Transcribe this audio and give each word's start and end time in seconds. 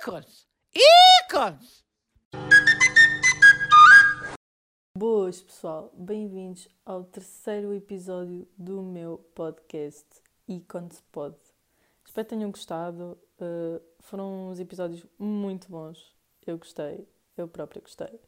ícones! 0.00 0.48
Ícones! 0.74 1.84
Boas, 4.96 5.42
pessoal. 5.42 5.92
Bem-vindos 5.94 6.68
ao 6.86 7.04
terceiro 7.04 7.74
episódio 7.74 8.48
do 8.56 8.80
meu 8.80 9.18
podcast 9.34 10.06
Icons 10.48 11.02
Pod. 11.12 11.36
Espero 12.02 12.24
que 12.26 12.34
tenham 12.34 12.50
gostado. 12.50 13.18
Uh, 13.38 13.78
foram 13.98 14.48
uns 14.48 14.58
episódios 14.58 15.04
muito 15.18 15.68
bons. 15.68 16.16
Eu 16.46 16.56
gostei. 16.56 17.06
Eu 17.36 17.46
própria 17.46 17.82
gostei. 17.82 18.18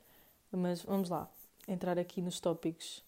Mas 0.51 0.83
vamos 0.83 1.09
lá. 1.09 1.27
Entrar 1.67 1.99
aqui 1.99 2.21
nos 2.21 2.39
tópicos. 2.39 3.03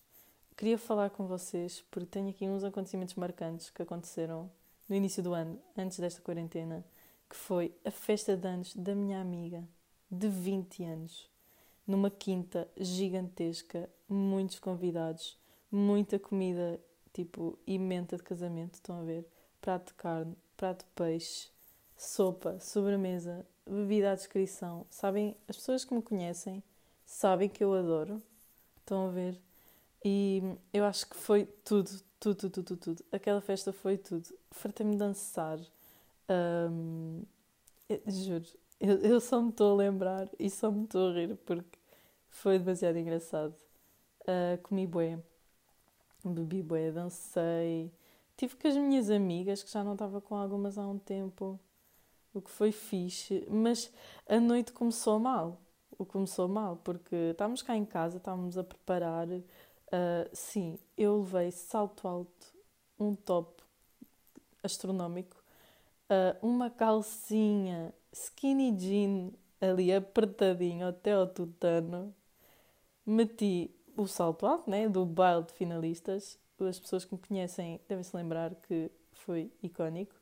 Queria 0.57 0.79
falar 0.79 1.11
com 1.11 1.27
vocês 1.27 1.85
porque 1.91 2.07
tenho 2.07 2.31
aqui 2.31 2.49
uns 2.49 2.65
acontecimentos 2.65 3.15
marcantes 3.17 3.69
que 3.69 3.83
aconteceram 3.83 4.51
no 4.89 4.97
início 4.97 5.23
do 5.23 5.35
ano, 5.35 5.61
antes 5.77 5.99
desta 5.99 6.23
quarentena, 6.23 6.83
que 7.35 7.41
foi 7.41 7.75
a 7.85 7.91
festa 7.91 8.37
de 8.37 8.47
anos 8.47 8.73
da 8.77 8.95
minha 8.95 9.21
amiga 9.21 9.65
de 10.09 10.29
20 10.29 10.85
anos, 10.85 11.29
numa 11.85 12.09
quinta 12.09 12.69
gigantesca, 12.77 13.91
muitos 14.09 14.61
convidados, 14.61 15.37
muita 15.69 16.17
comida, 16.17 16.79
tipo, 17.13 17.59
imenta 17.67 18.17
de 18.17 18.23
casamento, 18.23 18.75
estão 18.75 19.01
a 19.01 19.03
ver? 19.03 19.27
Prato 19.61 19.89
de 19.89 19.95
carne, 19.95 20.37
prato 20.57 20.85
de 20.85 20.91
peixe, 20.93 21.49
sopa, 21.97 22.61
sobremesa, 22.61 23.45
bebida 23.69 24.13
à 24.13 24.15
descrição. 24.15 24.87
Sabem, 24.89 25.37
as 25.49 25.57
pessoas 25.57 25.85
que 25.85 25.93
me 25.93 26.03
conhecem 26.03 26.63
sabem 27.05 27.49
que 27.49 27.65
eu 27.65 27.75
adoro, 27.75 28.23
estão 28.79 29.09
a 29.09 29.11
ver? 29.11 29.37
E 30.05 30.41
eu 30.73 30.85
acho 30.85 31.11
que 31.11 31.17
foi 31.17 31.47
tudo, 31.65 31.91
tudo, 32.21 32.49
tudo, 32.49 32.63
tudo, 32.63 32.77
tudo. 32.77 33.05
Aquela 33.11 33.41
festa 33.41 33.73
foi 33.73 33.99
tudo. 33.99 34.29
Fartei-me 34.53 34.97
dançar. 34.97 35.59
Um, 36.29 37.23
eu, 37.89 38.01
juro, 38.07 38.45
eu, 38.81 38.97
eu 38.99 39.21
só 39.21 39.41
me 39.41 39.51
estou 39.51 39.73
a 39.73 39.77
lembrar 39.77 40.29
e 40.39 40.49
só 40.51 40.71
me 40.71 40.85
estou 40.85 41.09
a 41.11 41.13
rir 41.13 41.37
porque 41.45 41.79
foi 42.29 42.59
demasiado 42.59 42.99
engraçado. 42.99 43.55
Uh, 44.23 44.61
comi 44.63 44.87
bué, 44.87 45.19
bebi 46.25 46.63
bué, 46.63 46.91
dancei. 46.91 47.93
Tive 48.37 48.57
com 48.57 48.69
as 48.69 48.77
minhas 48.77 49.11
amigas, 49.11 49.63
que 49.63 49.71
já 49.71 49.85
não 49.85 49.93
estava 49.93 50.21
com 50.21 50.35
algumas 50.35 50.79
há 50.79 50.87
um 50.87 50.99
tempo, 50.99 51.61
o 52.33 52.41
que 52.41 52.51
foi 52.51 52.73
fixe. 52.73 53.47
Mas 53.51 53.93
a 54.29 54.41
noite 54.41 54.73
começou 54.73 55.19
mal. 55.19 55.61
O 55.97 56.05
começou 56.05 56.49
mal, 56.49 56.77
porque 56.83 57.15
estávamos 57.15 57.63
cá 57.63 57.77
em 57.77 57.85
casa, 57.85 58.17
estávamos 58.17 58.59
a 58.59 58.65
preparar 58.65 59.29
Uh, 59.95 60.29
sim, 60.33 60.77
eu 60.99 61.21
levei 61.21 61.53
salto 61.53 62.09
alto, 62.09 62.53
um 62.99 63.15
top 63.15 63.63
astronómico, 64.61 65.37
uh, 66.11 66.47
uma 66.47 66.71
calcinha 66.71 67.95
skinny 68.13 68.77
jean 68.77 69.33
ali 69.61 69.93
apertadinho 69.93 70.89
até 70.89 71.13
ao 71.13 71.27
tutano, 71.27 72.15
meti 73.05 73.71
o 73.97 74.07
salto 74.07 74.47
alto, 74.47 74.71
né, 74.71 74.89
do 74.89 75.05
baile 75.05 75.45
de 75.45 75.53
finalistas. 75.53 76.39
As 76.61 76.79
pessoas 76.79 77.05
que 77.05 77.15
me 77.15 77.21
conhecem 77.21 77.81
devem 77.89 78.05
se 78.05 78.17
lembrar 78.17 78.55
que 78.55 78.91
foi 79.13 79.53
icónico. 79.63 80.15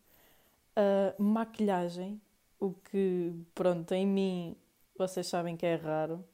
Uh, 0.77 1.23
maquilhagem, 1.23 2.21
o 2.59 2.73
que, 2.73 3.35
pronto, 3.55 3.93
em 3.93 4.07
mim 4.07 4.57
vocês 4.97 5.27
sabem 5.27 5.57
que 5.57 5.67
é 5.67 5.75
raro. 5.75 6.25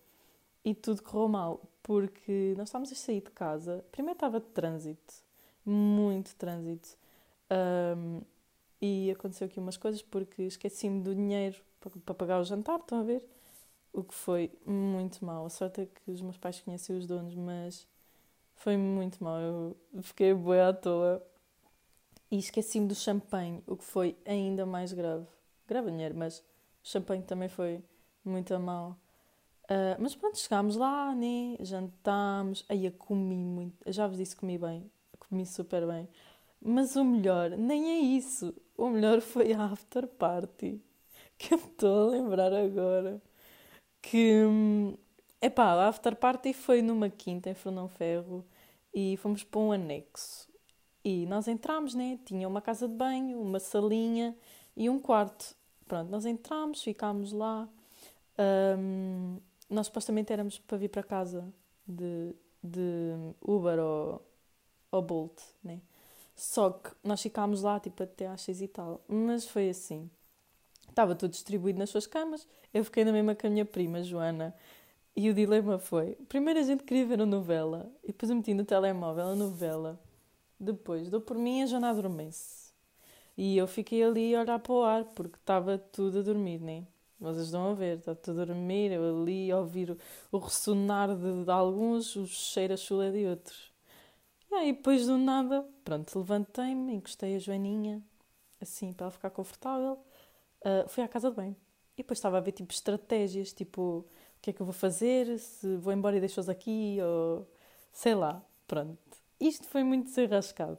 E 0.64 0.74
tudo 0.74 1.02
correu 1.02 1.28
mal 1.28 1.62
porque 1.82 2.54
nós 2.56 2.68
estávamos 2.68 2.92
a 2.92 2.94
sair 2.94 3.22
de 3.22 3.30
casa. 3.30 3.84
Primeiro 3.90 4.16
estava 4.16 4.40
de 4.40 4.46
trânsito, 4.46 5.14
muito 5.64 6.34
trânsito. 6.36 6.96
Um, 7.50 8.20
e 8.80 9.10
aconteceu 9.10 9.46
aqui 9.46 9.58
umas 9.58 9.76
coisas 9.76 10.02
porque 10.02 10.42
esqueci-me 10.42 11.02
do 11.02 11.14
dinheiro 11.14 11.56
para, 12.04 12.14
pagar 12.14 12.40
o 12.40 12.44
jantar, 12.44 12.78
estão 12.78 13.00
a 13.00 13.02
ver? 13.02 13.22
O 13.92 14.02
que 14.02 14.14
foi 14.14 14.52
muito 14.66 15.24
mal. 15.24 15.46
A 15.46 15.50
sorte 15.50 15.82
é 15.82 15.86
que 15.86 16.10
os 16.10 16.20
meus 16.20 16.36
pais 16.36 16.60
conhecem 16.60 16.96
os 16.96 17.06
donos, 17.06 17.34
mas 17.34 17.86
foi 18.56 18.76
muito 18.76 19.22
mal. 19.22 19.40
Eu 19.40 19.76
fiquei 20.02 20.34
boa 20.34 20.68
à 20.68 20.72
toa. 20.72 21.24
E 22.30 22.38
esqueci-me 22.38 22.86
do 22.86 22.94
champanhe, 22.94 23.62
o 23.66 23.74
que 23.76 23.84
foi 23.84 24.16
ainda 24.26 24.66
mais 24.66 24.92
grave. 24.92 25.26
Grave 25.66 25.90
dinheiro, 25.90 26.14
mas 26.14 26.40
o 26.40 26.42
champanhe 26.82 27.22
também 27.22 27.48
foi 27.48 27.82
muito 28.22 28.58
mal. 28.60 28.98
Uh, 29.64 29.96
mas 29.98 30.14
pronto, 30.14 30.38
chegámos 30.38 30.76
lá, 30.76 31.14
né? 31.14 31.56
Jantámos. 31.60 32.64
Aí 32.68 32.86
eu 32.86 32.92
comi 32.92 33.36
muito. 33.36 33.76
Já 33.92 34.06
vos 34.06 34.16
disse 34.16 34.36
comi 34.36 34.58
bem. 34.58 34.90
Comi 35.18 35.44
super 35.44 35.86
bem. 35.86 36.08
Mas 36.60 36.96
o 36.96 37.04
melhor, 37.04 37.50
nem 37.50 37.90
é 37.90 37.98
isso. 37.98 38.54
O 38.76 38.88
melhor 38.90 39.20
foi 39.20 39.52
a 39.52 39.64
after 39.64 40.06
party. 40.06 40.80
Que 41.38 41.54
eu 41.54 41.58
estou 41.58 42.08
a 42.08 42.10
lembrar 42.10 42.52
agora. 42.52 43.22
Que. 44.02 44.44
Hum, 44.44 44.96
epá, 45.40 45.72
a 45.74 45.88
after 45.88 46.16
party 46.16 46.52
foi 46.52 46.82
numa 46.82 47.08
quinta 47.10 47.50
em 47.50 47.54
Fernão 47.54 47.88
Ferro 47.88 48.44
e 48.92 49.16
fomos 49.18 49.44
para 49.44 49.60
um 49.60 49.72
anexo. 49.72 50.48
E 51.04 51.26
nós 51.26 51.46
entramos, 51.48 51.94
né? 51.94 52.18
Tinha 52.24 52.48
uma 52.48 52.60
casa 52.60 52.88
de 52.88 52.94
banho, 52.94 53.40
uma 53.40 53.60
salinha 53.60 54.36
e 54.76 54.90
um 54.90 54.98
quarto. 54.98 55.56
Pronto, 55.86 56.10
nós 56.10 56.26
entramos, 56.26 56.82
ficámos 56.82 57.32
lá. 57.32 57.68
Um, 58.78 59.38
nós 59.70 59.86
supostamente 59.86 60.32
éramos 60.32 60.58
para 60.58 60.76
vir 60.78 60.88
para 60.88 61.02
casa 61.02 61.52
de, 61.86 62.34
de 62.62 63.14
Uber 63.40 63.78
ou, 63.78 64.22
ou 64.90 65.02
Bolt, 65.02 65.40
né? 65.62 65.80
Só 66.38 66.70
que 66.70 66.90
nós 67.02 67.20
ficámos 67.20 67.62
lá 67.62 67.80
tipo 67.80 68.00
até 68.00 68.28
às 68.28 68.42
seis 68.42 68.62
e 68.62 68.68
tal. 68.68 69.02
Mas 69.08 69.44
foi 69.44 69.70
assim. 69.70 70.08
Estava 70.88 71.16
tudo 71.16 71.32
distribuído 71.32 71.80
nas 71.80 71.90
suas 71.90 72.06
camas. 72.06 72.46
Eu 72.72 72.84
fiquei 72.84 73.04
na 73.04 73.10
mesma 73.10 73.34
com 73.34 73.48
a 73.48 73.50
minha 73.50 73.64
prima, 73.64 74.04
Joana. 74.04 74.54
E 75.16 75.28
o 75.28 75.34
dilema 75.34 75.80
foi: 75.80 76.16
primeiro 76.28 76.60
a 76.60 76.62
gente 76.62 76.84
queria 76.84 77.04
ver 77.04 77.20
a 77.20 77.26
novela. 77.26 77.90
E 78.04 78.08
depois 78.08 78.30
eu 78.30 78.36
meti 78.36 78.54
no 78.54 78.64
telemóvel 78.64 79.30
a 79.30 79.34
novela. 79.34 80.00
Depois 80.60 81.10
dou 81.10 81.20
por 81.20 81.36
mim 81.36 81.62
a 81.62 81.66
Joana 81.66 81.90
adormece. 81.90 82.72
E 83.36 83.56
eu 83.56 83.66
fiquei 83.66 84.04
ali 84.04 84.34
a 84.36 84.40
olhar 84.42 84.58
para 84.60 84.72
o 84.72 84.82
ar, 84.84 85.04
porque 85.06 85.38
estava 85.38 85.76
tudo 85.76 86.20
a 86.20 86.22
dormir, 86.22 86.60
né? 86.60 86.86
Vocês 87.20 87.46
estão 87.46 87.72
a 87.72 87.74
ver, 87.74 87.98
está 87.98 88.14
tudo 88.14 88.42
a 88.42 88.44
dormir, 88.44 88.92
eu 88.92 89.22
ali 89.22 89.50
a 89.50 89.58
ouvir 89.58 89.90
o, 89.90 89.98
o 90.30 90.38
ressonar 90.38 91.16
de, 91.16 91.44
de, 91.44 91.50
alguns, 91.50 92.14
o 92.14 92.26
cheiro 92.26 92.74
a 92.74 92.76
chulé 92.76 93.10
de 93.10 93.26
outros. 93.26 93.67
E 94.50 94.54
aí, 94.54 94.72
depois 94.72 95.06
do 95.06 95.18
nada, 95.18 95.62
pronto, 95.84 96.18
levantei-me, 96.18 96.94
encostei 96.94 97.36
a 97.36 97.38
Joaninha, 97.38 98.02
assim, 98.60 98.92
para 98.92 99.04
ela 99.06 99.10
ficar 99.10 99.30
confortável. 99.30 99.98
Uh, 100.62 100.88
fui 100.88 101.02
à 101.02 101.08
casa 101.08 101.30
de 101.30 101.36
banho. 101.36 101.56
E 101.94 102.02
depois 102.02 102.18
estava 102.18 102.38
a 102.38 102.40
ver, 102.40 102.52
tipo, 102.52 102.72
estratégias, 102.72 103.52
tipo, 103.52 104.06
o 104.38 104.40
que 104.40 104.50
é 104.50 104.52
que 104.52 104.60
eu 104.62 104.66
vou 104.66 104.72
fazer, 104.72 105.38
se 105.38 105.76
vou 105.76 105.92
embora 105.92 106.16
e 106.16 106.20
deixo-os 106.20 106.48
aqui, 106.48 106.98
ou 107.02 107.46
sei 107.92 108.14
lá, 108.14 108.42
pronto. 108.66 108.98
Isto 109.40 109.66
foi 109.66 109.84
muito 109.84 110.06
desenrascado. 110.06 110.78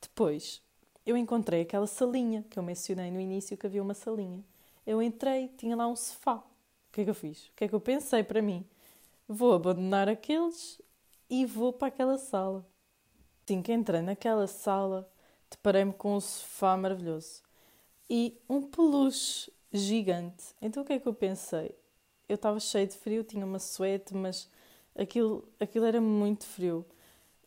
Depois, 0.00 0.62
eu 1.04 1.16
encontrei 1.16 1.62
aquela 1.62 1.86
salinha 1.86 2.44
que 2.48 2.58
eu 2.58 2.62
mencionei 2.62 3.10
no 3.10 3.20
início, 3.20 3.56
que 3.56 3.66
havia 3.66 3.82
uma 3.82 3.94
salinha. 3.94 4.44
Eu 4.86 5.02
entrei, 5.02 5.48
tinha 5.56 5.76
lá 5.76 5.86
um 5.88 5.96
sofá. 5.96 6.36
O 6.36 6.92
que 6.92 7.02
é 7.02 7.04
que 7.04 7.10
eu 7.10 7.14
fiz? 7.14 7.48
O 7.48 7.52
que 7.56 7.64
é 7.64 7.68
que 7.68 7.74
eu 7.74 7.80
pensei 7.80 8.22
para 8.22 8.42
mim? 8.42 8.66
Vou 9.28 9.54
abandonar 9.54 10.08
aqueles 10.08 10.80
e 11.28 11.46
vou 11.46 11.72
para 11.72 11.88
aquela 11.88 12.18
sala. 12.18 12.66
Assim 13.44 13.62
que 13.62 13.72
entrei 13.72 14.00
naquela 14.00 14.46
sala, 14.46 15.10
deparei-me 15.50 15.92
com 15.92 16.14
um 16.14 16.20
sofá 16.20 16.76
maravilhoso 16.76 17.42
e 18.08 18.36
um 18.48 18.62
peluche 18.62 19.52
gigante. 19.72 20.54
Então 20.62 20.82
o 20.82 20.86
que 20.86 20.92
é 20.92 20.98
que 20.98 21.06
eu 21.08 21.14
pensei? 21.14 21.74
Eu 22.28 22.36
estava 22.36 22.60
cheio 22.60 22.86
de 22.86 22.96
frio, 22.96 23.24
tinha 23.24 23.44
uma 23.44 23.58
suéte, 23.58 24.14
mas 24.14 24.48
aquilo, 24.96 25.48
aquilo 25.58 25.84
era 25.84 26.00
muito 26.00 26.46
frio. 26.46 26.86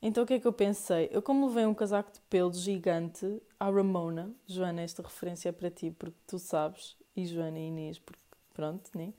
Então 0.01 0.23
o 0.23 0.27
que 0.27 0.33
é 0.33 0.39
que 0.39 0.47
eu 0.47 0.51
pensei? 0.51 1.09
Eu, 1.11 1.21
como 1.21 1.47
levei 1.47 1.65
um 1.65 1.73
casaco 1.73 2.11
de 2.11 2.19
pelo 2.29 2.51
gigante 2.53 3.41
à 3.57 3.69
Ramona, 3.69 4.29
Joana, 4.45 4.81
esta 4.81 5.01
referência 5.01 5.47
é 5.47 5.51
para 5.53 5.71
ti, 5.71 5.91
porque 5.91 6.17
tu 6.27 6.37
sabes, 6.37 6.97
e 7.15 7.25
Joana 7.25 7.59
e 7.59 7.67
Inês, 7.67 7.99
porque 7.99 8.21
pronto, 8.53 8.91
né? 8.93 9.13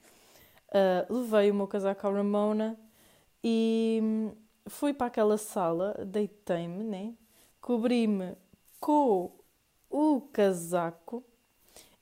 Uh, 0.69 1.20
levei 1.20 1.50
o 1.50 1.55
meu 1.55 1.67
casaco 1.67 2.06
à 2.06 2.11
Ramona 2.11 2.79
e 3.43 4.31
fui 4.67 4.93
para 4.93 5.07
aquela 5.07 5.39
sala, 5.39 5.95
deitei-me, 6.07 6.83
né? 6.85 7.15
Cobri-me 7.61 8.37
com 8.81 9.33
o 9.91 10.21
casaco 10.33 11.25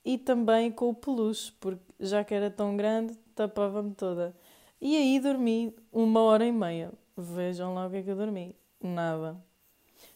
e 0.03 0.17
também 0.17 0.71
com 0.71 0.89
o 0.89 0.95
peluche, 0.95 1.51
porque 1.59 1.83
já 1.99 2.23
que 2.23 2.33
era 2.33 2.49
tão 2.49 2.75
grande, 2.75 3.15
tapava-me 3.35 3.93
toda. 3.93 4.35
E 4.81 4.97
aí 4.97 5.19
dormi 5.19 5.73
uma 5.91 6.21
hora 6.21 6.45
e 6.45 6.51
meia. 6.51 6.91
Vejam 7.15 7.73
lá 7.73 7.87
o 7.87 7.89
que 7.89 7.97
é 7.97 8.03
que 8.03 8.09
eu 8.09 8.15
dormi. 8.15 8.55
Nada. 8.81 9.37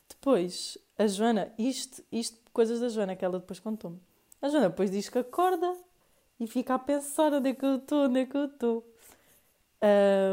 Depois, 0.10 0.78
a 0.98 1.08
Joana, 1.08 1.54
isto, 1.58 2.04
isto 2.12 2.38
coisas 2.52 2.80
da 2.80 2.90
Joana 2.90 3.16
que 3.16 3.24
ela 3.24 3.40
depois 3.40 3.60
contou-me. 3.60 4.00
A 4.42 4.50
Joana 4.50 4.70
depois 4.70 4.92
diz 4.92 5.08
que 5.10 5.20
acorda 5.20 5.76
e 6.40 6.48
fica 6.48 6.76
a 6.76 6.80
pensar 6.80 7.34
onde 7.34 7.50
é 7.50 7.54
que 7.54 7.66
eu 7.66 7.78
estou, 7.78 8.06
onde 8.06 8.20
é 8.20 8.26
que 8.26 8.36
eu 8.36 8.46
estou. 8.46 8.86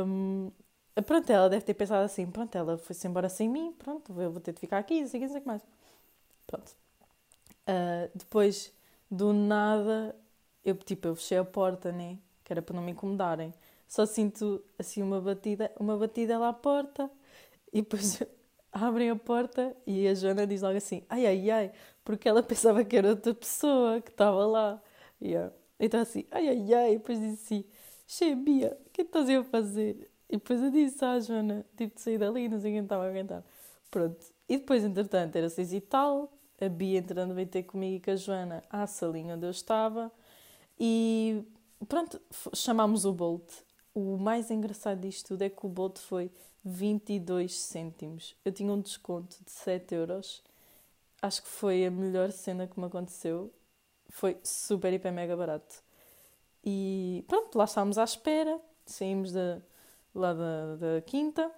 Um, 0.06 0.50
pronto, 1.02 1.30
ela 1.30 1.48
deve 1.48 1.64
ter 1.64 1.74
pensado 1.74 2.04
assim: 2.04 2.26
pronto, 2.30 2.56
ela 2.56 2.78
foi-se 2.78 3.06
embora 3.06 3.28
sem 3.28 3.48
mim, 3.48 3.72
pronto, 3.72 4.12
eu 4.20 4.30
vou 4.30 4.40
ter 4.40 4.52
de 4.52 4.60
ficar 4.60 4.78
aqui, 4.78 5.00
não 5.00 5.08
sei 5.08 5.24
o 5.24 5.28
que, 5.28 5.46
mais. 5.46 5.62
Pronto. 6.46 6.76
Uh, 7.68 8.10
depois, 8.14 8.72
do 9.10 9.32
nada, 9.32 10.14
eu, 10.64 10.76
tipo, 10.76 11.08
eu 11.08 11.16
fechei 11.16 11.38
a 11.38 11.44
porta, 11.44 11.92
né? 11.92 12.18
Que 12.44 12.52
era 12.52 12.62
para 12.62 12.76
não 12.76 12.82
me 12.82 12.92
incomodarem. 12.92 13.52
Só 13.88 14.06
sinto, 14.06 14.62
assim, 14.78 15.02
uma 15.02 15.20
batida, 15.20 15.72
uma 15.78 15.96
batida 15.96 16.38
lá 16.38 16.48
à 16.50 16.52
porta. 16.52 17.10
E 17.72 17.82
depois 17.82 18.22
abrem 18.72 19.10
a 19.10 19.16
porta 19.16 19.76
e 19.86 20.06
a 20.08 20.14
Joana 20.14 20.46
diz 20.46 20.62
logo 20.62 20.76
assim, 20.76 21.04
ai, 21.08 21.26
ai, 21.26 21.50
ai, 21.50 21.72
porque 22.04 22.28
ela 22.28 22.42
pensava 22.44 22.84
que 22.84 22.96
era 22.96 23.10
outra 23.10 23.34
pessoa 23.34 24.00
que 24.00 24.10
estava 24.10 24.46
lá. 24.46 24.82
Yeah. 25.22 25.52
Então 25.78 26.00
assim, 26.00 26.26
ai, 26.30 26.48
ai, 26.48 26.74
ai, 26.74 26.94
e 26.94 26.98
depois 26.98 27.18
disse 27.20 27.54
assim, 27.54 27.64
Che, 28.06 28.34
Bia, 28.34 28.78
o 28.86 28.90
que 28.90 29.02
é 29.02 29.04
estás 29.04 29.28
a 29.30 29.44
fazer? 29.44 30.10
E 30.34 30.36
depois 30.36 30.60
eu 30.60 30.68
disse 30.68 31.04
à 31.04 31.20
Joana, 31.20 31.64
tipo, 31.76 31.94
de 31.94 32.00
sair 32.00 32.18
dali, 32.18 32.48
não 32.48 32.58
sei 32.58 32.72
quem 32.72 32.82
estava 32.82 33.04
a 33.04 33.08
aguentar. 33.08 33.44
Pronto. 33.88 34.18
E 34.48 34.58
depois, 34.58 34.82
entretanto, 34.82 35.36
era 35.36 35.48
seis 35.48 35.72
e 35.72 35.80
tal, 35.80 36.28
a 36.60 36.68
Bia 36.68 36.98
entrando 36.98 37.32
veio 37.34 37.46
ter 37.46 37.62
comigo 37.62 37.94
e 37.94 38.00
com 38.00 38.10
a 38.10 38.16
Joana 38.16 38.64
à 38.68 38.84
salinha 38.84 39.36
onde 39.36 39.46
eu 39.46 39.50
estava 39.50 40.10
e 40.78 41.44
pronto, 41.88 42.20
chamámos 42.52 43.04
o 43.04 43.12
Bolt. 43.12 43.48
O 43.94 44.18
mais 44.18 44.50
engraçado 44.50 45.02
disto 45.02 45.28
tudo 45.28 45.42
é 45.42 45.48
que 45.48 45.64
o 45.64 45.68
Bolt 45.68 45.98
foi 45.98 46.32
22 46.64 47.54
cêntimos. 47.56 48.34
Eu 48.44 48.50
tinha 48.50 48.72
um 48.72 48.80
desconto 48.80 49.36
de 49.44 49.52
7 49.52 49.94
euros. 49.94 50.42
Acho 51.22 51.44
que 51.44 51.48
foi 51.48 51.86
a 51.86 51.92
melhor 51.92 52.32
cena 52.32 52.66
que 52.66 52.80
me 52.80 52.86
aconteceu. 52.86 53.52
Foi 54.08 54.36
super, 54.42 54.92
hiper, 54.92 55.12
mega 55.12 55.36
barato. 55.36 55.76
E 56.64 57.24
pronto, 57.28 57.56
lá 57.56 57.66
estávamos 57.66 57.98
à 57.98 58.02
espera. 58.02 58.60
Saímos 58.84 59.30
da, 59.30 59.62
lá 60.14 60.32
da, 60.32 60.76
da 60.76 61.00
quinta. 61.02 61.50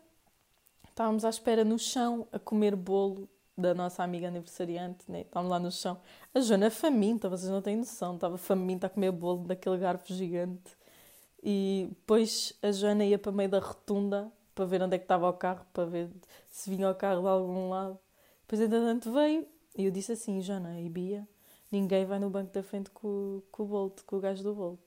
Estávamos 0.89 1.25
à 1.25 1.29
espera 1.29 1.65
no 1.65 1.79
chão 1.79 2.27
a 2.33 2.39
comer 2.39 2.75
bolo 2.75 3.29
da 3.57 3.75
nossa 3.75 4.03
amiga 4.03 4.29
aniversariante, 4.29 5.11
né? 5.11 5.23
estávamos 5.23 5.51
lá 5.51 5.59
no 5.59 5.71
chão. 5.71 5.99
A 6.35 6.41
Joana 6.41 6.71
faminta, 6.71 7.29
vocês 7.29 7.51
não 7.51 7.63
têm 7.63 7.77
noção, 7.77 8.15
estava 8.15 8.37
faminta 8.37 8.87
a 8.87 8.91
comer 8.91 9.13
bolo 9.13 9.45
daquele 9.45 9.79
garfo 9.79 10.13
gigante. 10.13 10.77
E 11.43 11.87
depois 11.91 12.53
a 12.63 12.73
Joana 12.73 13.05
ia 13.05 13.19
para 13.19 13.33
meio 13.33 13.49
da 13.49 13.59
rotunda 13.59 14.31
para 14.55 14.65
ver 14.65 14.83
onde 14.83 14.97
é 14.97 14.99
que 14.99 15.05
estava 15.05 15.29
o 15.29 15.33
carro, 15.35 15.65
para 15.73 15.85
ver 15.85 16.11
se 16.51 16.71
vinha 16.71 16.91
o 16.91 16.95
carro 16.95 17.21
de 17.21 17.29
algum 17.29 17.69
lado. 17.69 17.99
Depois, 18.41 18.61
entretanto, 18.61 19.13
veio 19.13 19.47
e 19.77 19.85
eu 19.85 19.91
disse 19.91 20.13
assim: 20.13 20.41
Joana 20.41 20.81
e 20.81 20.89
Bia, 20.89 21.29
ninguém 21.71 22.05
vai 22.07 22.19
no 22.19 22.31
banco 22.31 22.53
da 22.53 22.63
frente 22.63 22.91
com, 22.91 23.43
com 23.51 23.63
o 23.63 23.67
Bolt, 23.67 24.03
com 24.07 24.17
o 24.17 24.21
gajo 24.21 24.43
do 24.43 24.55
Bolt. 24.55 24.81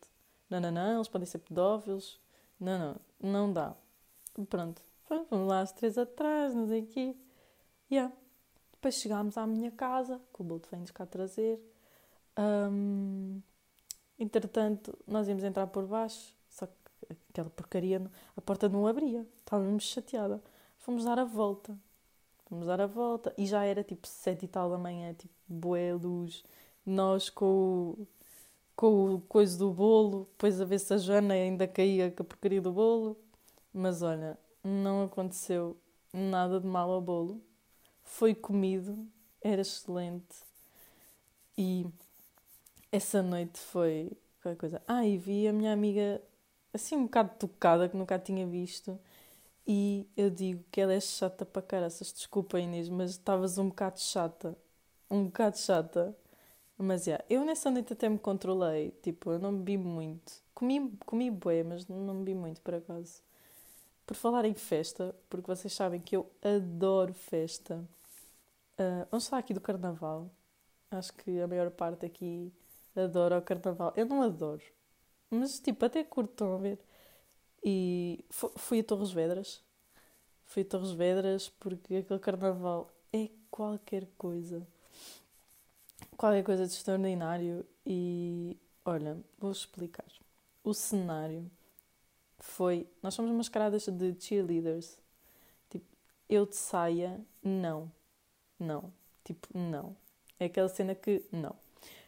Não, 0.50 0.60
não, 0.60 0.72
não, 0.72 0.96
eles 0.96 1.08
podem 1.08 1.28
ser 1.28 1.40
pedófilos. 1.40 2.20
Não, 2.60 2.80
não, 2.80 2.96
não 3.32 3.54
dá. 3.54 3.76
Pronto, 4.50 4.82
vamos 5.30 5.48
lá 5.48 5.62
as 5.62 5.72
três 5.72 5.98
atrás, 5.98 6.54
não 6.54 6.68
sei 6.68 6.82
o 6.82 6.88
quê. 6.88 7.16
Yeah. 7.92 8.14
Depois 8.72 8.96
chegámos 8.96 9.38
à 9.38 9.46
minha 9.46 9.72
casa, 9.72 10.22
que 10.34 10.42
o 10.42 10.44
Bolt 10.44 10.66
vem-nos 10.70 10.92
cá 10.92 11.06
trazer. 11.06 11.60
Um, 12.38 13.42
entretanto, 14.18 14.98
nós 15.06 15.28
íamos 15.28 15.44
entrar 15.44 15.68
por 15.68 15.86
baixo 15.86 16.34
aquela 17.30 17.50
porcaria, 17.50 18.02
a 18.36 18.42
porta 18.42 18.68
não 18.68 18.88
abria, 18.88 19.26
estávamos 19.38 19.84
chateada. 19.84 20.42
Fomos 20.78 21.06
dar 21.06 21.20
a 21.20 21.26
volta, 21.26 21.78
fomos 22.46 22.68
dar 22.68 22.82
a 22.82 22.88
volta 22.88 23.34
e 23.38 23.46
já 23.46 23.64
era 23.64 23.84
tipo 23.84 24.08
sete 24.08 24.46
e 24.46 24.48
tal 24.48 24.70
da 24.70 24.78
manhã, 24.78 25.14
tipo 25.14 25.34
boé 25.48 25.94
luz, 25.94 26.44
nós 26.86 27.30
com 27.30 27.46
o, 27.46 28.08
com 28.80 29.16
o 29.16 29.20
coisa 29.20 29.58
do 29.58 29.74
bolo, 29.74 30.26
depois 30.32 30.62
a 30.62 30.64
ver 30.64 30.80
se 30.80 30.94
a 30.94 30.98
Joana 30.98 31.34
ainda 31.34 31.68
caía 31.68 32.10
com 32.10 32.24
a 32.24 32.26
porcaria 32.26 32.62
do 32.62 32.72
bolo, 32.72 33.20
mas 33.74 34.02
olha, 34.02 34.40
não 34.64 35.04
aconteceu 35.04 35.76
nada 36.14 36.62
de 36.62 36.66
mal 36.66 36.90
ao 36.90 37.02
bolo, 37.02 37.44
foi 38.06 38.34
comido, 38.34 39.06
era 39.42 39.60
excelente 39.60 40.46
e 41.58 41.86
essa 42.90 43.22
noite 43.22 43.60
foi 43.60 44.14
qualquer 44.42 44.58
coisa. 44.58 44.82
Ah, 44.88 45.06
e 45.06 45.18
vi 45.18 45.46
a 45.46 45.52
minha 45.52 45.74
amiga 45.74 46.22
assim 46.74 46.96
um 46.96 47.04
bocado 47.04 47.32
tocada, 47.38 47.90
que 47.90 47.98
nunca 47.98 48.16
a 48.16 48.20
tinha 48.20 48.48
visto. 48.48 48.98
E 49.68 50.08
eu 50.16 50.30
digo 50.30 50.64
que 50.72 50.80
ela 50.80 50.94
é 50.94 51.02
chata 51.02 51.46
para 51.46 51.62
caraças. 51.62 52.14
Desculpa, 52.14 52.58
Inês, 52.58 52.88
mas 52.88 53.12
estavas 53.12 53.58
um 53.58 53.68
bocado 53.68 54.00
chata. 54.00 54.58
Um 55.12 55.26
bocado 55.26 55.58
chata. 55.58 56.16
Mas, 56.82 57.06
yeah, 57.06 57.24
eu 57.30 57.44
nessa 57.44 57.70
noite 57.70 57.92
até 57.92 58.08
me 58.08 58.18
controlei. 58.18 58.92
Tipo, 59.04 59.34
eu 59.34 59.40
não 59.40 59.54
bebi 59.56 59.78
muito. 59.78 60.32
Comi, 60.54 60.98
comi 61.06 61.30
bué, 61.30 61.62
mas 61.62 61.86
não 61.88 62.20
bebi 62.20 62.34
muito, 62.34 62.62
por 62.62 62.74
acaso. 62.74 63.22
Por 64.08 64.16
falar 64.16 64.46
em 64.46 64.54
festa, 64.54 65.14
porque 65.30 65.46
vocês 65.46 65.74
sabem 65.74 66.00
que 66.00 66.16
eu 66.16 66.32
adoro 66.42 67.14
festa. 67.14 67.86
Uh, 68.80 69.06
vamos 69.12 69.28
falar 69.28 69.42
aqui 69.42 69.54
do 69.54 69.60
Carnaval. 69.60 70.32
Acho 70.90 71.14
que 71.14 71.42
a 71.42 71.48
maior 71.48 71.70
parte 71.70 72.06
aqui 72.06 72.52
adora 72.96 73.38
o 73.38 73.42
Carnaval. 73.42 73.94
Eu 73.98 74.06
não 74.06 74.22
adoro. 74.22 74.64
Mas 75.30 75.60
tipo, 75.60 75.86
até 75.86 76.04
curto, 76.04 76.32
estão 76.32 76.56
a 76.56 76.58
ver? 76.58 76.80
E 77.64 78.24
fui 78.30 78.80
a 78.80 78.84
Torres 78.84 79.12
Vedras. 79.12 79.62
Fui 80.46 80.64
a 80.64 80.66
Torres 80.66 80.92
Vedras 80.92 81.50
porque 81.50 81.98
aquele 81.98 82.20
carnaval 82.20 82.90
é 83.14 83.30
qualquer 83.52 84.08
coisa. 84.18 84.66
Qualquer 86.20 86.44
coisa 86.44 86.68
de 86.68 86.74
extraordinário. 86.74 87.66
E 87.86 88.58
olha, 88.84 89.18
vou 89.38 89.54
explicar. 89.54 90.06
O 90.62 90.74
cenário 90.74 91.50
foi. 92.40 92.86
Nós 93.02 93.14
somos 93.14 93.32
mascaradas 93.32 93.88
de 93.88 94.14
cheerleaders. 94.20 94.98
Tipo, 95.70 95.86
eu 96.28 96.46
de 96.46 96.58
saia, 96.58 97.22
não. 97.42 97.90
Não. 98.60 98.92
Tipo, 99.24 99.48
não. 99.58 99.96
É 100.38 100.48
aquela 100.48 100.68
cena 100.68 100.94
que 100.94 101.24
não. 101.32 101.56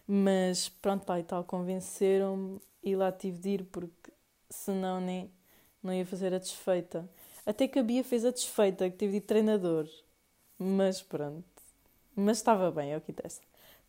Mas 0.05 0.67
pronto, 0.67 1.07
lá 1.07 1.17
e 1.17 1.23
tal, 1.23 1.45
convenceram-me 1.45 2.59
e 2.83 2.97
lá 2.97 3.13
tive 3.13 3.37
de 3.37 3.49
ir 3.51 3.63
porque 3.63 4.11
senão 4.49 4.99
nem 4.99 5.31
não 5.81 5.93
ia 5.93 6.05
fazer 6.05 6.33
a 6.33 6.37
desfeita. 6.37 7.09
Até 7.45 7.65
que 7.65 7.79
a 7.79 7.83
Bia 7.83 8.03
fez 8.03 8.25
a 8.25 8.31
desfeita, 8.31 8.89
que 8.89 8.97
tive 8.97 9.21
de 9.21 9.25
treinador. 9.25 9.87
Mas 10.59 11.01
pronto. 11.01 11.45
Mas 12.13 12.39
estava 12.39 12.69
bem, 12.71 12.91
é 12.91 12.97
o 12.97 13.01
que 13.01 13.11
interessa. 13.11 13.39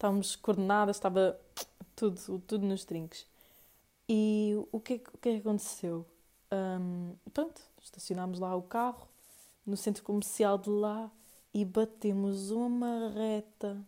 Estávamos 0.02 0.34
coordenadas, 0.34 0.96
estava 0.96 1.40
tudo, 1.94 2.40
tudo 2.40 2.66
nos 2.66 2.84
trinques. 2.84 3.24
E 4.08 4.52
o 4.72 4.80
que, 4.80 4.94
é 4.94 4.96
o 4.96 5.18
que 5.18 5.28
é 5.28 5.32
que 5.34 5.38
aconteceu? 5.38 6.04
Um, 6.50 7.14
pronto, 7.32 7.62
estacionámos 7.80 8.40
lá 8.40 8.52
o 8.56 8.62
carro 8.62 9.06
no 9.64 9.76
centro 9.76 10.02
comercial 10.02 10.58
de 10.58 10.70
lá 10.70 11.08
e 11.54 11.64
batemos 11.64 12.50
uma 12.50 13.10
reta. 13.10 13.80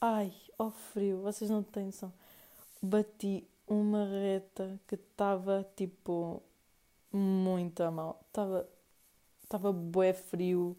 Ai, 0.00 0.32
ó 0.56 0.70
frio, 0.70 1.22
vocês 1.22 1.50
não 1.50 1.64
têm 1.64 1.86
noção. 1.86 2.12
Bati 2.80 3.44
uma 3.66 4.04
reta 4.04 4.78
que 4.86 4.94
estava 4.94 5.68
tipo 5.74 6.40
muito 7.12 7.82
a 7.82 7.90
mal. 7.90 8.20
Estava 8.28 8.68
estava 9.42 9.72
bué 9.72 10.12
frio, 10.12 10.76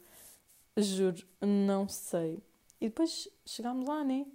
juro, 0.77 1.27
não 1.41 1.89
sei. 1.89 2.41
E 2.79 2.88
depois 2.88 3.27
chegámos 3.45 3.86
lá, 3.86 4.05
né? 4.05 4.25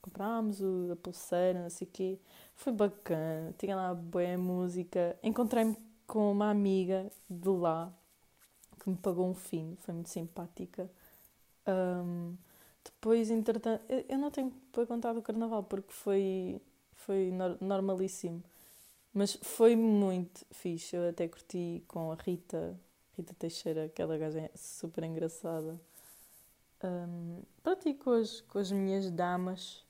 Comprámos 0.00 0.60
a 0.90 0.96
pulseira, 0.96 1.62
não 1.62 1.70
sei 1.70 1.86
o 1.86 1.90
quê. 1.90 2.18
Foi 2.54 2.72
bacana, 2.72 3.54
tinha 3.58 3.76
lá 3.76 3.94
bué 3.94 4.36
música. 4.36 5.18
Encontrei-me 5.22 5.76
com 6.06 6.32
uma 6.32 6.50
amiga 6.50 7.10
de 7.28 7.48
lá 7.48 7.92
que 8.80 8.88
me 8.88 8.96
pagou 8.96 9.28
um 9.28 9.34
fim, 9.34 9.76
foi 9.80 9.94
muito 9.94 10.08
simpática. 10.08 10.90
Um, 11.66 12.36
depois, 12.84 13.30
entretanto, 13.30 13.82
eu 14.08 14.18
não 14.18 14.30
tenho 14.30 14.50
para 14.72 14.86
contar 14.86 15.12
do 15.12 15.20
carnaval 15.22 15.62
porque 15.64 15.92
foi 15.92 16.60
foi 16.98 17.32
normalíssimo. 17.60 18.42
Mas 19.12 19.38
foi 19.42 19.74
muito 19.74 20.44
fixe. 20.50 20.96
Eu 20.96 21.08
até 21.08 21.26
curti 21.26 21.82
com 21.88 22.12
a 22.12 22.14
Rita, 22.14 22.78
Rita 23.16 23.34
Teixeira, 23.34 23.84
aquela 23.86 24.18
gaja 24.18 24.40
é 24.40 24.50
super 24.54 25.04
engraçada. 25.04 25.80
Um, 26.84 27.42
com 27.98 28.10
as, 28.10 28.40
com 28.42 28.58
as 28.58 28.70
minhas 28.70 29.10
damas. 29.10 29.84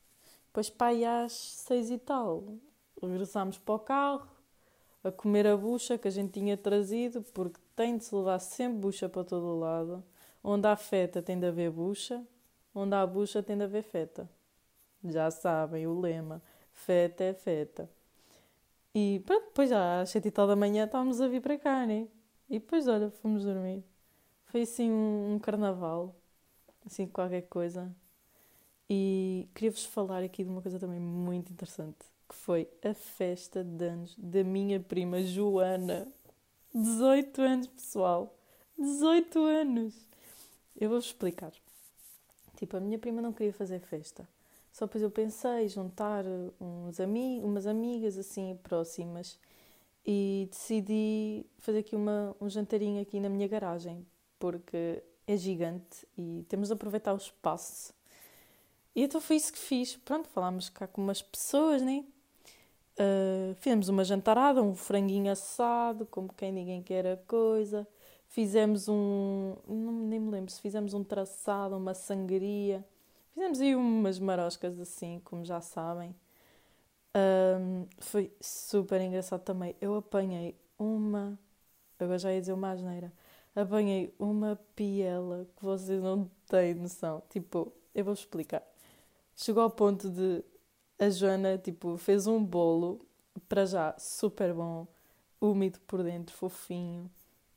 Depois, 0.48 0.68
pá, 0.68 0.88
às 1.24 1.32
seis 1.32 1.90
e 1.90 1.98
tal, 1.98 2.44
regressámos 3.00 3.58
para 3.58 3.74
o 3.74 3.78
carro 3.78 4.28
a 5.04 5.12
comer 5.12 5.46
a 5.46 5.56
bucha 5.56 5.96
que 5.96 6.08
a 6.08 6.10
gente 6.10 6.32
tinha 6.32 6.56
trazido, 6.56 7.22
porque 7.32 7.60
tem 7.76 7.96
de 7.96 8.04
se 8.04 8.14
levar 8.14 8.38
sempre 8.40 8.78
bucha 8.78 9.08
para 9.08 9.24
todo 9.24 9.46
o 9.46 9.58
lado. 9.58 10.04
Onde 10.42 10.66
há 10.66 10.76
feta 10.76 11.22
tem 11.22 11.38
de 11.38 11.46
haver 11.46 11.70
bucha, 11.70 12.24
onde 12.74 12.94
há 12.94 13.06
bucha 13.06 13.42
tem 13.42 13.56
de 13.56 13.64
haver 13.64 13.82
feta. 13.82 14.28
Já 15.04 15.30
sabem 15.30 15.86
o 15.86 15.98
lema 15.98 16.42
feta 16.78 17.24
é 17.24 17.34
feta. 17.34 17.90
E 18.94 19.20
pronto, 19.26 19.46
depois 19.46 19.70
já 19.70 20.00
às 20.00 20.10
sete 20.10 20.28
e 20.28 20.30
tal 20.30 20.46
da 20.46 20.56
manhã 20.56 20.84
estávamos 20.84 21.20
a 21.20 21.28
vir 21.28 21.40
para 21.40 21.58
cá, 21.58 21.86
né? 21.86 22.08
E 22.48 22.58
depois, 22.58 22.88
olha, 22.88 23.10
fomos 23.10 23.44
dormir. 23.44 23.84
Foi 24.46 24.62
assim 24.62 24.90
um, 24.90 25.34
um 25.34 25.38
carnaval, 25.38 26.16
assim 26.86 27.06
qualquer 27.06 27.42
coisa. 27.42 27.94
E 28.90 29.48
queria-vos 29.54 29.84
falar 29.84 30.22
aqui 30.22 30.42
de 30.42 30.50
uma 30.50 30.62
coisa 30.62 30.78
também 30.78 30.98
muito 30.98 31.52
interessante, 31.52 31.98
que 32.28 32.34
foi 32.34 32.68
a 32.82 32.94
festa 32.94 33.62
de 33.62 33.84
anos 33.84 34.14
da 34.16 34.42
minha 34.42 34.80
prima 34.80 35.22
Joana. 35.22 36.08
18 36.74 37.42
anos, 37.42 37.66
pessoal. 37.66 38.34
18 38.78 39.38
anos! 39.44 40.06
Eu 40.80 40.88
vou-vos 40.88 41.06
explicar. 41.06 41.52
Tipo, 42.56 42.76
a 42.76 42.80
minha 42.80 42.98
prima 42.98 43.20
não 43.20 43.32
queria 43.32 43.52
fazer 43.52 43.80
festa. 43.80 44.26
Só 44.72 44.86
depois 44.86 45.02
eu 45.02 45.10
pensei 45.10 45.68
juntar 45.68 46.24
uns 46.60 47.00
ami 47.00 47.40
umas 47.42 47.66
amigas 47.66 48.16
assim 48.16 48.56
próximas 48.62 49.38
e 50.06 50.48
decidi 50.50 51.44
fazer 51.58 51.80
aqui 51.80 51.96
uma, 51.96 52.34
um 52.40 52.48
jantarinho 52.48 53.02
aqui 53.02 53.20
na 53.20 53.28
minha 53.28 53.48
garagem, 53.48 54.06
porque 54.38 55.02
é 55.26 55.36
gigante 55.36 56.06
e 56.16 56.44
temos 56.48 56.68
de 56.68 56.74
aproveitar 56.74 57.12
o 57.12 57.16
espaço. 57.16 57.97
E 58.98 59.02
então 59.04 59.20
foi 59.20 59.36
isso 59.36 59.52
que 59.52 59.58
fiz. 59.60 59.94
Pronto, 59.94 60.28
falámos 60.28 60.68
cá 60.68 60.88
com 60.88 61.00
umas 61.00 61.22
pessoas, 61.22 61.80
né? 61.80 62.04
Uh, 62.98 63.54
fizemos 63.54 63.88
uma 63.88 64.02
jantarada, 64.02 64.60
um 64.60 64.74
franguinho 64.74 65.30
assado, 65.30 66.04
como 66.06 66.34
quem 66.34 66.50
ninguém 66.50 66.82
quer 66.82 67.06
a 67.06 67.16
coisa. 67.16 67.86
Fizemos 68.26 68.88
um. 68.88 69.54
Não, 69.68 69.92
nem 69.92 70.18
me 70.18 70.32
lembro 70.32 70.50
se 70.50 70.60
fizemos 70.60 70.94
um 70.94 71.04
traçado, 71.04 71.76
uma 71.76 71.94
sangria. 71.94 72.84
Fizemos 73.34 73.60
aí 73.60 73.76
umas 73.76 74.18
maroscas 74.18 74.80
assim, 74.80 75.20
como 75.24 75.44
já 75.44 75.60
sabem. 75.60 76.12
Um, 77.16 77.86
foi 78.00 78.32
super 78.40 79.00
engraçado 79.00 79.42
também. 79.42 79.76
Eu 79.80 79.94
apanhei 79.94 80.56
uma. 80.76 81.38
Agora 82.00 82.18
já 82.18 82.32
ia 82.32 82.40
dizer 82.40 82.52
uma 82.52 82.72
asneira. 82.72 83.12
Apanhei 83.54 84.12
uma 84.18 84.58
piela 84.74 85.46
que 85.56 85.64
vocês 85.64 86.02
não 86.02 86.28
têm 86.48 86.74
noção. 86.74 87.22
Tipo, 87.30 87.72
eu 87.94 88.04
vou 88.04 88.14
explicar. 88.14 88.62
Chegou 89.40 89.62
ao 89.62 89.70
ponto 89.70 90.10
de 90.10 90.42
a 90.98 91.08
Joana, 91.08 91.56
tipo, 91.56 91.96
fez 91.96 92.26
um 92.26 92.44
bolo, 92.44 93.00
para 93.48 93.64
já 93.64 93.94
super 93.96 94.52
bom, 94.52 94.84
úmido 95.40 95.78
por 95.86 96.02
dentro, 96.02 96.34
fofinho, 96.34 97.08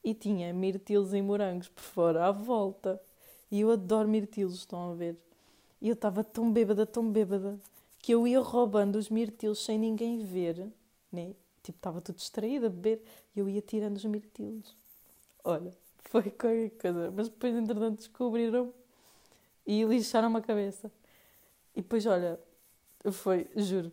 e 0.03 0.13
tinha 0.13 0.53
mirtilos 0.53 1.11
e 1.11 1.19
morangos 1.23 1.69
por 1.69 1.81
fora, 1.81 2.27
à 2.27 2.31
volta. 2.31 3.01
E 3.49 3.61
eu 3.61 3.71
adoro 3.71 4.07
mirtilos, 4.07 4.59
estão 4.59 4.91
a 4.91 4.93
ver? 4.93 5.17
E 5.81 5.89
eu 5.89 5.93
estava 5.93 6.23
tão 6.23 6.53
bêbada, 6.53 6.85
tão 6.85 7.11
bêbada, 7.11 7.59
que 7.97 8.13
eu 8.13 8.27
ia 8.27 8.41
roubando 8.41 8.97
os 8.97 9.09
mirtilos 9.09 9.65
sem 9.65 9.79
ninguém 9.79 10.23
ver, 10.23 10.71
né? 11.11 11.33
Tipo, 11.63 11.79
estava 11.79 11.99
tudo 11.99 12.17
distraída 12.17 12.67
a 12.67 12.69
beber, 12.69 13.01
e 13.35 13.39
eu 13.39 13.49
ia 13.49 13.59
tirando 13.59 13.97
os 13.97 14.05
mirtilos. 14.05 14.75
Olha, 15.43 15.71
foi 15.97 16.29
qualquer 16.29 16.69
coisa. 16.79 17.09
Mas 17.09 17.27
depois, 17.27 17.55
entretanto, 17.55 17.97
descobriram 17.97 18.71
e 19.65 19.83
lixaram-me 19.83 20.37
a 20.37 20.41
cabeça. 20.41 20.91
E 21.81 21.83
depois, 21.83 22.05
olha, 22.05 22.39
foi, 23.11 23.49
juro, 23.55 23.91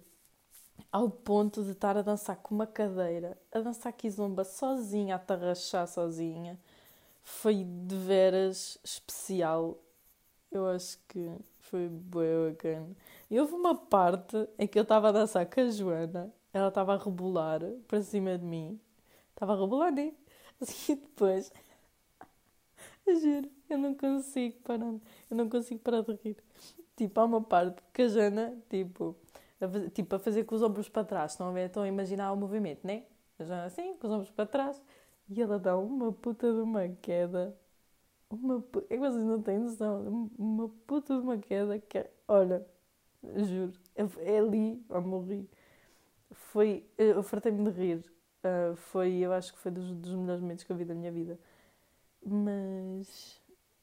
ao 0.93 1.09
ponto 1.09 1.65
de 1.65 1.71
estar 1.71 1.97
a 1.97 2.03
dançar 2.03 2.37
com 2.37 2.55
uma 2.55 2.67
cadeira, 2.67 3.39
a 3.51 3.61
dançar 3.61 3.95
kizomba 3.95 4.45
sozinha, 4.45 5.15
a 5.17 5.19
tarrachar 5.19 5.89
sozinha. 5.89 6.61
Foi 7.25 7.65
de 7.65 7.97
veras 7.97 8.79
especial. 8.85 9.79
Eu 10.53 10.67
acho 10.69 10.99
que 11.09 11.31
foi 11.61 11.89
bem 11.89 12.51
bacana. 12.51 12.95
E 13.31 13.41
houve 13.41 13.55
uma 13.55 13.75
parte 13.75 14.37
em 14.59 14.67
que 14.67 14.79
eu 14.79 14.83
estava 14.83 15.09
a 15.09 15.13
dançar 15.13 15.47
com 15.47 15.63
a 15.63 15.71
Joana, 15.71 16.31
ela 16.53 16.69
estava 16.69 16.93
a 16.95 16.99
rebolar 16.99 17.63
para 17.87 18.03
cima 18.03 18.37
de 18.37 18.45
mim. 18.45 18.79
Estava 19.31 19.55
a 19.55 19.57
rebolar, 19.59 19.93
né? 19.93 20.13
Assim, 20.61 20.95
depois. 21.01 21.51
Juro, 23.07 23.51
eu 23.71 23.79
não 23.79 23.95
consigo 23.95 24.59
parar. 24.61 24.95
Eu 25.31 25.37
não 25.39 25.49
consigo 25.49 25.81
parar 25.81 26.03
de 26.03 26.13
rir. 26.23 26.37
Tipo, 26.99 27.21
há 27.21 27.25
uma 27.25 27.41
parte 27.41 27.81
que 27.95 28.03
a 28.03 28.09
Jana, 28.09 28.59
tipo, 28.69 29.17
a, 29.61 29.91
tipo, 29.91 30.17
a 30.17 30.19
fazer 30.19 30.43
com 30.45 30.57
os 30.57 30.63
ombros 30.63 30.89
para 30.89 31.05
trás. 31.05 31.33
Estão 31.33 31.49
a 31.49 31.53
ver? 31.53 31.67
Estão 31.67 31.85
a 31.85 31.89
imaginar 31.89 32.33
o 32.33 32.37
movimento, 32.37 32.85
né? 32.85 33.05
A 33.39 33.45
Jana 33.45 33.65
assim, 33.67 33.95
com 33.99 34.09
os 34.09 34.13
ombros 34.13 34.31
para 34.33 34.47
trás. 34.47 34.83
E 35.29 35.41
ela 35.41 35.61
dá 35.61 35.79
uma 35.79 36.13
puta 36.13 36.53
de 36.53 36.61
uma 36.61 36.89
queda. 36.89 37.57
Uma 38.29 38.61
puta... 38.61 38.87
É 38.93 38.97
que 38.97 39.01
vocês 39.01 39.25
não 39.25 39.41
têm 39.41 39.59
noção. 39.61 40.31
Uma 40.37 40.69
puta 40.89 41.15
de 41.15 41.21
uma 41.21 41.39
queda 41.39 41.79
que... 41.79 42.05
Olha, 42.27 42.67
juro. 43.23 43.73
É 43.95 44.39
ali, 44.39 44.85
a 44.91 45.01
morrer. 45.01 45.47
Foi... 46.33 46.85
Eu 46.99 47.23
fartei-me 47.23 47.71
de 47.71 47.71
rir. 47.71 48.05
Uh, 48.43 48.75
foi, 48.75 49.19
eu 49.19 49.33
acho 49.33 49.53
que 49.53 49.59
foi 49.61 49.71
dos, 49.71 49.93
dos 49.93 50.15
melhores 50.15 50.41
momentos 50.41 50.65
que 50.65 50.73
eu 50.73 50.77
vi 50.77 50.85
da 50.85 50.95
minha 50.95 51.13
vida. 51.13 51.39
Mas... 52.27 53.41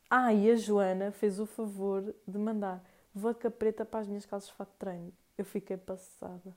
Ah, 0.10 0.34
e 0.34 0.52
a 0.52 0.56
Joana 0.56 1.12
fez 1.12 1.40
o 1.40 1.46
favor 1.46 2.14
de 2.28 2.38
mandar 2.38 2.84
vodka 3.16 3.50
preta 3.50 3.86
para 3.86 4.02
as 4.02 4.08
minhas 4.08 4.26
calças 4.26 4.50
de 4.50 4.56
fato 4.56 4.72
de 4.72 4.78
treino. 4.78 5.14
Eu 5.38 5.46
fiquei 5.46 5.78
passada. 5.78 6.54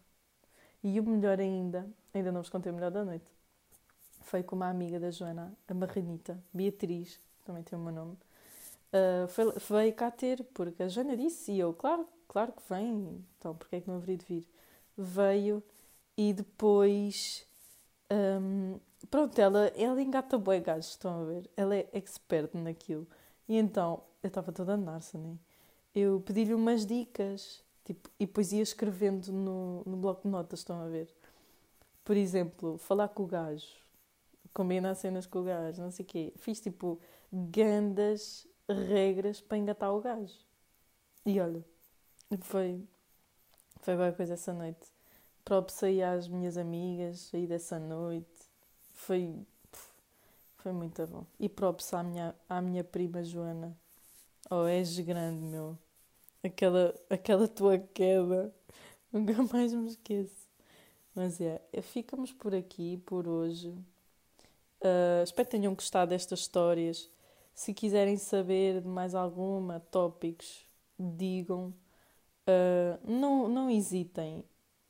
E 0.83 0.99
o 1.01 1.05
melhor 1.05 1.41
ainda, 1.41 1.89
ainda 2.13 2.33
não 2.33 2.43
vos 2.43 2.51
contei 2.51 2.71
o 2.71 2.75
melhor 2.75 2.91
da 2.91 3.05
noite, 3.05 3.31
foi 4.23 4.43
com 4.43 4.55
uma 4.55 4.69
amiga 4.69 5.01
da 5.01 5.11
Joana, 5.11 5.53
a 5.67 5.75
Marranita, 5.75 6.39
Beatriz, 6.53 7.19
também 7.45 7.63
tem 7.63 7.79
o 7.79 7.83
meu 7.83 7.93
nome, 7.93 8.13
uh, 8.93 9.27
foi, 9.29 9.53
veio 9.53 9.95
cá 9.95 10.11
ter, 10.11 10.45
porque 10.55 10.83
a 10.83 10.89
Joana 10.89 11.17
disse, 11.17 11.51
e 11.51 11.59
eu, 11.59 11.73
claro, 11.73 12.07
claro 12.29 12.53
que 12.53 12.63
vem, 12.69 13.25
então 13.39 13.57
porque 13.57 13.77
é 13.77 13.81
que 13.81 13.89
não 13.89 13.97
haveria 13.97 14.19
de 14.19 14.25
vir? 14.27 14.49
Veio 14.97 15.63
e 16.17 16.33
depois, 16.33 17.47
um, 18.41 18.79
pronto, 19.11 19.37
ela, 19.41 19.69
ela 19.77 20.01
engata 20.01 20.39
boi 20.39 20.61
gajos, 20.61 20.91
estão 20.91 21.23
a 21.23 21.25
ver? 21.25 21.51
Ela 21.57 21.77
é 21.77 21.89
expert 21.93 22.51
naquilo. 22.55 23.07
E 23.49 23.57
então, 23.57 24.03
eu 24.23 24.29
estava 24.29 24.53
toda 24.53 24.77
narça, 24.77 25.17
né? 25.17 25.37
Eu 25.95 26.21
pedi-lhe 26.21 26.55
umas 26.55 26.87
dicas 26.87 27.63
tipo, 27.85 28.11
e 28.19 28.27
depois 28.27 28.53
ia 28.53 28.63
escrevendo 28.63 29.33
no, 29.33 29.83
no 29.85 29.97
bloco 29.97 30.23
de 30.23 30.29
notas, 30.29 30.61
estão 30.61 30.81
a 30.81 30.89
ver? 30.89 31.09
Por 32.05 32.17
exemplo, 32.17 32.79
falar 32.79 33.09
com 33.09 33.25
o 33.25 33.27
gajo, 33.27 33.67
combinar 34.53 34.95
cenas 34.95 35.27
com 35.27 35.41
o 35.41 35.45
gajo, 35.45 35.83
não 35.83 35.91
sei 35.91 36.05
o 36.05 36.09
quê. 36.09 36.33
Fiz 36.37 36.61
tipo 36.61 37.01
gandas 37.33 38.47
regras 38.69 39.41
para 39.41 39.59
engatar 39.59 39.93
o 39.95 40.01
gajo. 40.01 40.35
E 41.25 41.41
olha, 41.41 41.65
foi, 42.41 42.87
foi 43.81 43.97
boa 43.97 44.13
coisa 44.13 44.35
essa 44.35 44.53
noite. 44.53 44.87
Props 45.45 45.83
aí 45.83 46.03
às 46.03 46.29
minhas 46.29 46.57
amigas 46.57 47.31
aí 47.33 47.47
dessa 47.47 47.79
noite. 47.79 48.27
Foi, 48.93 49.35
foi 50.59 50.73
muito 50.73 51.07
bom. 51.07 51.25
E 51.39 51.49
props 51.49 51.93
à 51.95 52.03
minha, 52.03 52.35
à 52.49 52.61
minha 52.61 52.85
prima 52.85 53.23
Joana. 53.23 53.77
Oh, 54.51 54.67
és 54.67 54.99
grande, 55.01 55.45
meu 55.45 55.79
aquela, 56.43 56.95
aquela 57.09 57.49
tua 57.49 57.79
queda. 57.79 58.55
Nunca 59.13 59.43
mais 59.53 59.73
me 59.73 59.89
esqueço. 59.89 60.49
Mas 61.15 61.41
é, 61.41 61.61
ficamos 61.83 62.33
por 62.33 62.55
aqui 62.55 62.99
por 62.99 63.27
hoje. 63.27 63.71
Uh, 64.81 65.23
espero 65.25 65.49
que 65.49 65.57
tenham 65.57 65.75
gostado 65.75 66.11
destas 66.11 66.41
histórias. 66.41 67.11
Se 67.55 67.75
quiserem 67.75 68.17
saber 68.17 68.83
de 68.83 68.89
mais 68.89 69.15
alguma, 69.15 69.81
tópicos, 69.91 70.65
digam. 70.99 71.75
Uh, 72.47 73.11
não, 73.11 73.49
não 73.49 73.71
hesitem. 73.71 74.45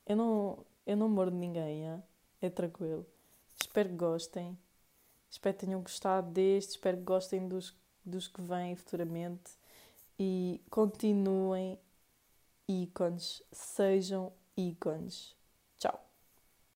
Eu 0.07 0.17
não, 0.17 0.67
eu 0.87 0.97
não 0.97 1.09
mordo 1.09 1.37
ninguém, 1.37 1.89
é? 1.89 2.03
é 2.43 2.51
tranquilo. 2.51 3.07
Espero 3.61 3.89
que 3.89 3.95
gostem. 3.95 4.59
Espero 5.31 5.57
que 5.57 5.67
tenham 5.67 5.81
gostado 5.81 6.31
deste. 6.31 6.71
Espero 6.73 6.99
que 6.99 7.05
gostem 7.05 7.49
dos, 7.49 7.75
dos 8.09 8.27
que 8.29 8.41
vêm 8.41 8.75
futuramente 8.75 9.53
e 10.19 10.61
continuem 10.71 11.79
ícones, 12.69 13.43
sejam 13.53 14.33
ícones. 14.57 15.37
Tchau! 15.79 16.08